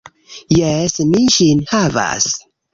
[0.59, 2.29] Jes, mi ĝin havas.